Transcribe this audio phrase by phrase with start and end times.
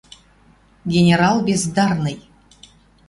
[0.93, 2.19] Генерал бездарный.